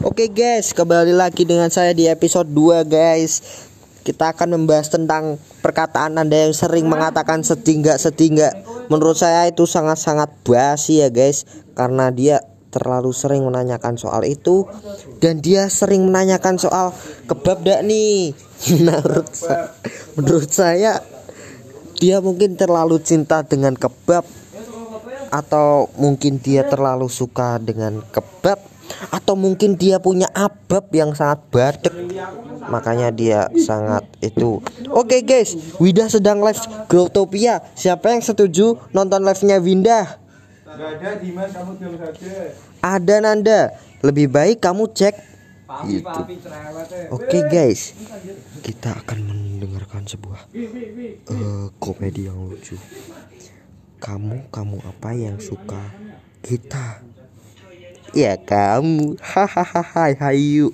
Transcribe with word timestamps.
Oke 0.00 0.32
guys, 0.32 0.72
kembali 0.72 1.12
lagi 1.12 1.44
dengan 1.44 1.68
saya 1.68 1.92
di 1.92 2.08
episode 2.08 2.48
2 2.48 2.88
guys. 2.88 3.44
Kita 4.00 4.32
akan 4.32 4.56
membahas 4.56 4.88
tentang 4.88 5.36
perkataan 5.60 6.16
Anda 6.16 6.48
yang 6.48 6.56
sering 6.56 6.88
mengatakan 6.88 7.44
setingga 7.44 8.00
setingga. 8.00 8.56
Menurut 8.88 9.20
saya 9.20 9.44
itu 9.52 9.68
sangat-sangat 9.68 10.32
basi 10.48 11.04
ya 11.04 11.12
guys, 11.12 11.44
karena 11.76 12.08
dia 12.08 12.40
terlalu 12.72 13.12
sering 13.12 13.44
menanyakan 13.44 14.00
soal 14.00 14.24
itu 14.24 14.64
dan 15.20 15.44
dia 15.44 15.68
sering 15.68 16.08
menanyakan 16.08 16.56
soal 16.56 16.96
kebab 17.28 17.60
dak 17.60 17.84
nih. 17.84 18.32
Menurut 18.80 19.28
saya, 19.28 19.76
menurut 20.16 20.48
saya 20.48 20.92
dia 22.00 22.24
mungkin 22.24 22.56
terlalu 22.56 22.96
cinta 23.04 23.44
dengan 23.44 23.76
kebab 23.76 24.24
atau 25.28 25.92
mungkin 26.00 26.40
dia 26.40 26.64
terlalu 26.64 27.12
suka 27.12 27.60
dengan 27.60 28.00
kebab 28.08 28.71
atau 29.10 29.34
mungkin 29.38 29.74
dia 29.78 30.02
punya 30.02 30.28
abab 30.34 30.90
yang 30.92 31.14
sangat 31.16 31.42
badek 31.50 31.94
makanya 32.70 33.08
dia 33.10 33.50
sangat 33.58 34.06
itu. 34.22 34.62
Oke 34.92 35.22
guys. 35.26 35.58
Wida 35.82 36.06
sedang 36.06 36.40
live 36.44 36.60
Growtopia. 36.86 37.62
Siapa 37.74 38.14
yang 38.14 38.22
setuju 38.22 38.78
nonton 38.94 39.22
live 39.26 39.42
nya 39.42 39.58
Winda 39.58 40.22
ada 40.72 41.10
Dimas 41.20 41.52
kamu 41.52 41.72
diam 41.76 41.94
saja. 42.00 42.34
Ada 42.80 43.16
Nanda. 43.20 43.60
Lebih 44.02 44.26
baik 44.32 44.58
kamu 44.64 44.90
cek 44.92 45.32
Gitu. 45.88 46.20
oke 47.08 47.38
guys. 47.48 47.96
Kita 48.60 48.92
akan 48.92 49.18
mendengarkan 49.24 50.04
sebuah 50.04 50.52
eh, 50.52 51.66
komedi 51.80 52.28
yang 52.28 52.44
lucu. 52.44 52.76
Kamu 53.96 54.52
kamu 54.52 54.76
apa 54.84 55.10
yang 55.16 55.40
suka 55.40 55.80
kita 56.44 57.00
ya 58.14 58.36
kamu. 58.36 59.16
Hahaha 59.20 60.14
hayu 60.20 60.70